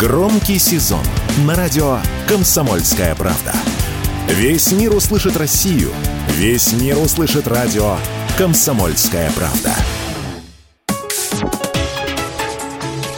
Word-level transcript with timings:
Громкий 0.00 0.58
сезон 0.58 1.04
на 1.44 1.54
радио 1.54 1.98
«Комсомольская 2.26 3.14
правда». 3.14 3.52
Весь 4.28 4.72
мир 4.72 4.96
услышит 4.96 5.36
Россию. 5.36 5.90
Весь 6.28 6.72
мир 6.72 6.96
услышит 6.96 7.46
радио 7.46 7.98
«Комсомольская 8.38 9.30
правда». 9.32 9.74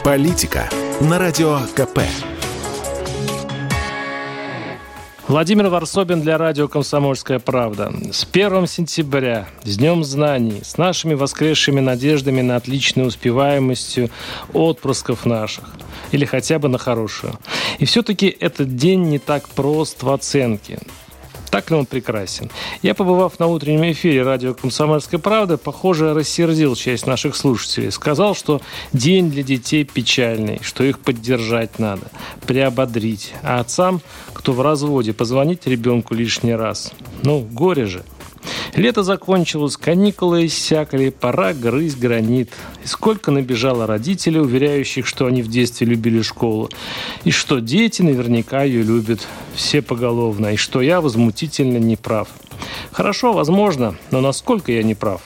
Политика 0.03 0.69
на 1.01 1.21
радио 1.21 1.61
КП. 1.77 2.01
Владимир 5.33 5.69
Варсобин 5.69 6.21
для 6.21 6.37
радио 6.37 6.69
«Комсомольская 6.69 7.39
правда». 7.39 7.91
С 8.13 8.29
1 8.31 8.67
сентября, 8.67 9.49
с 9.65 9.79
Днем 9.79 10.05
знаний, 10.05 10.61
с 10.63 10.77
нашими 10.77 11.15
воскресшими 11.15 11.81
надеждами 11.81 12.43
на 12.43 12.57
отличную 12.57 13.09
успеваемостью 13.09 14.11
отпрысков 14.53 15.25
наших. 15.25 15.73
Или 16.11 16.27
хотя 16.27 16.59
бы 16.59 16.69
на 16.69 16.77
хорошую. 16.77 17.33
И 17.79 17.87
все-таки 17.87 18.27
этот 18.29 18.77
день 18.77 19.05
не 19.05 19.19
так 19.19 19.49
прост 19.49 20.03
в 20.03 20.11
оценке. 20.11 20.79
Так 21.53 21.71
ли 21.71 21.77
он 21.77 21.85
прекрасен? 21.85 22.51
Я, 22.81 22.95
побывав 22.95 23.39
на 23.39 23.47
утреннем 23.47 23.93
эфире 23.93 24.23
радио 24.23 24.55
«Комсомольская 24.55 25.21
правда», 25.21 25.59
похоже, 25.59 26.15
рассердил 26.15 26.75
часть 26.77 27.07
наших 27.07 27.37
слушателей. 27.37 27.93
Сказал, 27.93 28.35
что 28.35 28.63
день 28.95 29.31
для 29.31 29.43
детей 29.43 29.85
печальный, 29.85 30.61
что 30.63 30.83
их 30.83 30.99
поддержать 30.99 31.79
надо, 31.79 32.07
приободрить. 32.47 33.35
А 33.43 33.61
отцам, 33.61 34.01
кто 34.33 34.55
в 34.55 34.63
разводе, 34.63 35.13
позвонить 35.13 35.67
ребенку 35.67 36.15
лишний 36.15 36.55
раз. 36.55 36.95
Ну, 37.23 37.41
горе 37.41 37.85
же. 37.85 38.03
Лето 38.75 39.03
закончилось, 39.03 39.77
каникулы 39.77 40.47
иссякли, 40.47 41.11
пора 41.11 41.53
грызть 41.53 41.99
гранит. 41.99 42.51
И 42.83 42.87
сколько 42.87 43.31
набежало 43.31 43.87
родителей, 43.87 44.41
уверяющих, 44.41 45.07
что 45.07 45.27
они 45.27 45.43
в 45.43 45.49
детстве 45.49 45.87
любили 45.87 46.23
школу. 46.23 46.71
И 47.25 47.31
что 47.31 47.59
дети 47.59 48.01
наверняка 48.01 48.63
ее 48.63 48.83
любят 48.83 49.21
все 49.55 49.83
поголовно. 49.83 50.55
И 50.55 50.57
что 50.57 50.81
я 50.81 51.03
возмутительно 51.03 51.77
не 51.77 51.97
прав. 51.97 52.29
Хорошо, 52.93 53.35
возможно, 53.35 53.95
но 54.11 54.23
насколько 54.23 54.73
я 54.73 54.83
не 54.83 54.95
прав? 54.95 55.21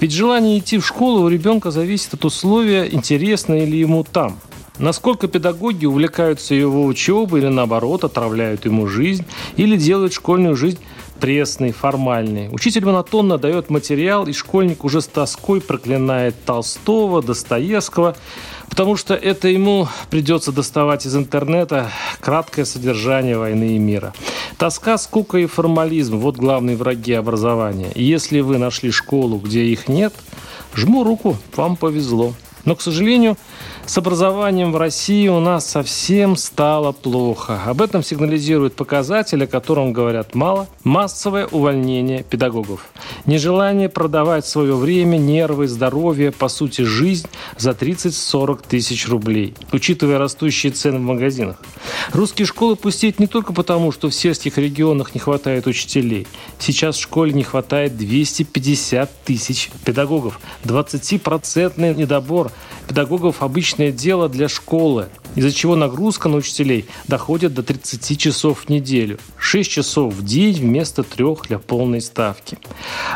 Ведь 0.00 0.12
желание 0.12 0.58
идти 0.58 0.78
в 0.78 0.86
школу 0.86 1.24
у 1.24 1.28
ребенка 1.28 1.70
зависит 1.70 2.14
от 2.14 2.24
условия, 2.24 2.88
интересно 2.90 3.52
ли 3.52 3.78
ему 3.78 4.02
там. 4.02 4.38
Насколько 4.78 5.28
педагоги 5.28 5.84
увлекаются 5.84 6.54
его 6.54 6.86
учебой 6.86 7.40
или 7.40 7.48
наоборот 7.48 8.04
отравляют 8.04 8.64
ему 8.64 8.86
жизнь 8.86 9.24
или 9.56 9.76
делают 9.76 10.14
школьную 10.14 10.56
жизнь 10.56 10.78
пресный, 11.18 11.72
формальный. 11.72 12.48
Учитель 12.52 12.84
монотонно 12.84 13.38
дает 13.38 13.70
материал, 13.70 14.26
и 14.26 14.32
школьник 14.32 14.84
уже 14.84 15.00
с 15.00 15.06
тоской 15.06 15.60
проклинает 15.60 16.34
Толстого, 16.44 17.22
Достоевского, 17.22 18.16
потому 18.68 18.96
что 18.96 19.14
это 19.14 19.48
ему 19.48 19.88
придется 20.10 20.52
доставать 20.52 21.06
из 21.06 21.16
интернета 21.16 21.90
краткое 22.20 22.64
содержание 22.64 23.36
войны 23.36 23.76
и 23.76 23.78
мира. 23.78 24.14
Тоска, 24.56 24.98
скука 24.98 25.38
и 25.38 25.46
формализм– 25.46 26.18
вот 26.18 26.36
главные 26.36 26.76
враги 26.76 27.12
образования. 27.12 27.90
И 27.94 28.02
если 28.02 28.40
вы 28.40 28.58
нашли 28.58 28.90
школу, 28.90 29.38
где 29.38 29.64
их 29.64 29.88
нет, 29.88 30.14
жму 30.74 31.04
руку, 31.04 31.36
вам 31.56 31.76
повезло. 31.76 32.34
Но, 32.64 32.74
к 32.76 32.82
сожалению, 32.82 33.36
с 33.86 33.96
образованием 33.96 34.72
в 34.72 34.76
России 34.76 35.28
у 35.28 35.40
нас 35.40 35.66
совсем 35.66 36.36
стало 36.36 36.92
плохо. 36.92 37.62
Об 37.64 37.80
этом 37.80 38.02
сигнализирует 38.02 38.74
показатель, 38.74 39.44
о 39.44 39.46
котором 39.46 39.92
говорят 39.92 40.34
мало– 40.34 40.68
массовое 40.84 41.46
увольнение 41.46 42.22
педагогов. 42.22 42.90
Нежелание 43.24 43.88
продавать 43.88 44.46
свое 44.46 44.74
время, 44.76 45.16
нервы, 45.16 45.68
здоровье, 45.68 46.32
по 46.32 46.48
сути, 46.48 46.82
жизнь 46.82 47.28
за 47.56 47.70
30-40 47.70 48.60
тысяч 48.68 49.08
рублей, 49.08 49.54
учитывая 49.72 50.18
растущие 50.18 50.72
цены 50.72 50.98
в 50.98 51.02
магазинах. 51.02 51.56
Русские 52.12 52.46
школы 52.46 52.76
пустеют 52.76 53.18
не 53.18 53.26
только 53.26 53.52
потому, 53.52 53.92
что 53.92 54.10
в 54.10 54.14
сельских 54.14 54.58
регионах 54.58 55.14
не 55.14 55.20
хватает 55.20 55.66
учителей. 55.66 56.26
Сейчас 56.58 56.96
в 56.96 57.00
школе 57.00 57.32
не 57.32 57.42
хватает 57.42 57.96
250 57.96 59.24
тысяч 59.24 59.70
педагогов. 59.84 60.40
20% 60.64 61.94
недобор 61.94 62.47
педагогов 62.86 63.42
обычное 63.42 63.92
дело 63.92 64.28
для 64.28 64.48
школы, 64.48 65.08
из-за 65.34 65.52
чего 65.52 65.76
нагрузка 65.76 66.28
на 66.28 66.36
учителей 66.36 66.86
доходит 67.06 67.54
до 67.54 67.62
30 67.62 68.18
часов 68.18 68.64
в 68.64 68.68
неделю. 68.68 69.18
6 69.38 69.70
часов 69.70 70.14
в 70.14 70.24
день 70.24 70.54
вместо 70.54 71.02
трех 71.02 71.42
для 71.48 71.58
полной 71.58 72.00
ставки. 72.00 72.58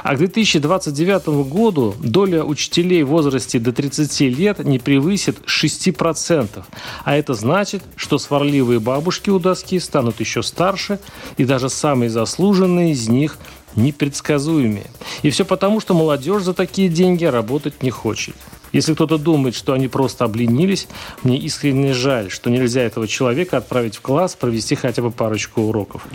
А 0.02 0.14
к 0.14 0.18
2029 0.18 1.48
году 1.48 1.94
доля 1.98 2.44
учителей 2.44 3.02
в 3.02 3.08
возрасте 3.08 3.58
до 3.58 3.72
30 3.72 4.20
лет 4.20 4.64
не 4.64 4.78
превысит 4.78 5.38
6%. 5.46 6.64
А 7.04 7.16
это 7.16 7.34
значит, 7.34 7.82
что 7.96 8.18
сварливые 8.18 8.80
бабушки 8.80 9.30
у 9.30 9.38
доски 9.38 9.80
станут 9.80 10.20
еще 10.20 10.42
старше, 10.42 11.00
и 11.38 11.44
даже 11.44 11.68
самые 11.68 12.10
заслуженные 12.10 12.92
из 12.92 13.08
них 13.08 13.38
непредсказуемые. 13.76 14.86
И 15.22 15.30
все 15.30 15.44
потому, 15.44 15.80
что 15.80 15.94
молодежь 15.94 16.42
за 16.42 16.54
такие 16.54 16.88
деньги 16.88 17.24
работать 17.24 17.82
не 17.82 17.90
хочет. 17.90 18.36
Если 18.72 18.94
кто-то 18.94 19.18
думает, 19.18 19.54
что 19.54 19.74
они 19.74 19.88
просто 19.88 20.24
обленились, 20.24 20.88
мне 21.22 21.38
искренне 21.38 21.92
жаль, 21.92 22.30
что 22.30 22.50
нельзя 22.50 22.82
этого 22.82 23.06
человека 23.06 23.58
отправить 23.58 23.96
в 23.96 24.00
класс, 24.00 24.34
провести 24.34 24.74
хотя 24.74 25.02
бы 25.02 25.10
парочку 25.10 25.62
уроков. 25.62 26.06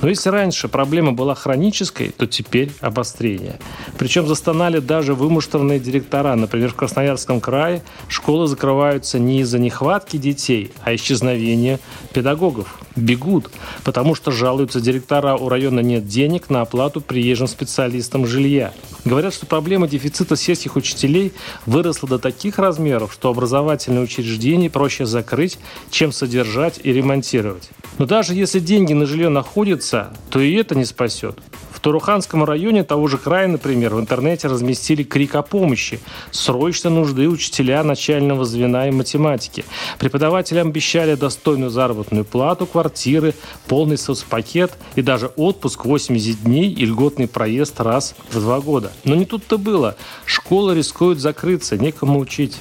Но 0.00 0.08
если 0.08 0.30
раньше 0.30 0.68
проблема 0.68 1.12
была 1.12 1.34
хронической, 1.34 2.10
то 2.10 2.26
теперь 2.26 2.70
обострение. 2.80 3.58
Причем 3.98 4.26
застонали 4.26 4.78
даже 4.78 5.14
вымуштрованные 5.14 5.80
директора. 5.80 6.34
Например, 6.36 6.70
в 6.70 6.74
Красноярском 6.74 7.40
крае 7.40 7.82
школы 8.08 8.46
закрываются 8.46 9.18
не 9.18 9.40
из-за 9.40 9.58
нехватки 9.58 10.16
детей, 10.16 10.70
а 10.82 10.94
исчезновения 10.94 11.80
педагогов. 12.12 12.78
Бегут, 12.96 13.50
потому 13.82 14.14
что 14.14 14.30
жалуются 14.30 14.80
директора, 14.80 15.34
у 15.34 15.48
района 15.48 15.80
нет 15.80 16.06
денег 16.06 16.48
на 16.48 16.60
оплату 16.60 17.00
приезжим 17.00 17.48
специалистам 17.48 18.24
жилья. 18.24 18.72
Говорят, 19.04 19.34
что 19.34 19.46
проблема 19.46 19.88
дефицита 19.88 20.36
сельских 20.36 20.76
учителей 20.76 21.32
выросла 21.66 22.03
выросла 22.04 22.06
до 22.06 22.18
таких 22.18 22.58
размеров, 22.58 23.12
что 23.12 23.30
образовательные 23.30 24.02
учреждения 24.02 24.70
проще 24.70 25.06
закрыть, 25.06 25.58
чем 25.90 26.12
содержать 26.12 26.80
и 26.82 26.92
ремонтировать. 26.92 27.70
Но 27.98 28.06
даже 28.06 28.34
если 28.34 28.60
деньги 28.60 28.92
на 28.94 29.06
жилье 29.06 29.28
находятся, 29.28 30.12
то 30.30 30.40
и 30.40 30.54
это 30.54 30.74
не 30.74 30.84
спасет. 30.84 31.38
Туруханском 31.84 32.44
районе 32.44 32.82
того 32.82 33.08
же 33.08 33.18
края, 33.18 33.46
например, 33.46 33.94
в 33.94 34.00
интернете 34.00 34.48
разместили 34.48 35.02
крик 35.02 35.34
о 35.34 35.42
помощи. 35.42 36.00
Срочно 36.30 36.88
нужды 36.88 37.28
учителя 37.28 37.84
начального 37.84 38.46
звена 38.46 38.88
и 38.88 38.90
математики. 38.90 39.66
Преподавателям 39.98 40.68
обещали 40.68 41.14
достойную 41.14 41.68
заработную 41.68 42.24
плату, 42.24 42.64
квартиры, 42.64 43.34
полный 43.68 43.98
соцпакет 43.98 44.72
и 44.94 45.02
даже 45.02 45.26
отпуск 45.36 45.84
80 45.84 46.44
дней 46.44 46.72
и 46.72 46.86
льготный 46.86 47.28
проезд 47.28 47.78
раз 47.82 48.14
в 48.30 48.40
два 48.40 48.60
года. 48.60 48.90
Но 49.04 49.14
не 49.14 49.26
тут-то 49.26 49.58
было. 49.58 49.94
Школы 50.24 50.74
рискуют 50.74 51.18
закрыться, 51.18 51.76
некому 51.76 52.18
учить. 52.18 52.56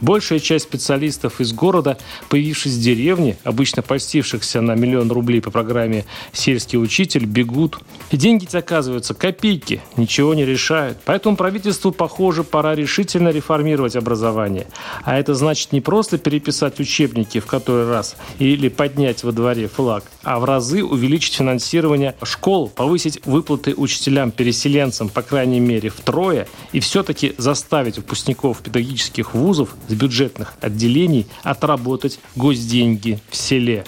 Большая 0.00 0.40
часть 0.40 0.66
специалистов 0.66 1.40
из 1.40 1.52
города, 1.52 1.96
появившись 2.28 2.74
в 2.74 2.80
деревне, 2.80 3.38
обычно 3.44 3.82
постившихся 3.82 4.60
на 4.60 4.74
миллион 4.74 5.10
рублей 5.10 5.40
по 5.40 5.50
программе 5.50 6.04
«Сельский 6.32 6.78
учитель», 6.78 7.24
бегут. 7.24 7.78
И 8.10 8.16
деньги 8.16 8.46
оказываются 8.56 9.14
копейки, 9.14 9.80
ничего 9.96 10.34
не 10.34 10.44
решают. 10.44 10.98
Поэтому 11.04 11.36
правительству, 11.36 11.92
похоже, 11.92 12.44
пора 12.44 12.74
решительно 12.74 13.30
реформировать 13.30 13.96
образование. 13.96 14.66
А 15.02 15.18
это 15.18 15.34
значит 15.34 15.72
не 15.72 15.80
просто 15.80 16.18
переписать 16.18 16.78
учебники 16.80 17.40
в 17.40 17.46
который 17.46 17.88
раз 17.88 18.16
или 18.38 18.68
поднять 18.68 19.24
во 19.24 19.32
дворе 19.32 19.68
флаг, 19.68 20.04
а 20.22 20.38
в 20.38 20.44
разы 20.44 20.84
увеличить 20.84 21.34
финансирование 21.34 22.14
школ, 22.22 22.68
повысить 22.68 23.20
выплаты 23.24 23.74
учителям-переселенцам, 23.74 25.08
по 25.08 25.22
крайней 25.22 25.60
мере, 25.60 25.88
втрое, 25.88 26.46
и 26.72 26.80
все-таки 26.80 27.34
заставить 27.38 27.96
выпускников 27.96 28.58
педагогических 28.58 29.34
вузов 29.34 29.70
с 29.88 29.92
бюджетных 29.92 30.54
отделений 30.60 31.26
отработать 31.42 32.18
госденьги 32.34 33.20
в 33.30 33.36
селе. 33.36 33.84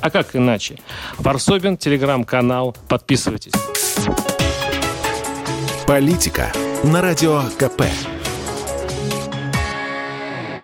А 0.00 0.10
как 0.10 0.34
иначе? 0.34 0.78
Варсобин, 1.18 1.76
телеграм-канал. 1.76 2.76
Подписывайтесь. 2.88 3.52
Политика 5.86 6.52
на 6.84 7.00
радио 7.00 7.42
КП. 7.58 7.82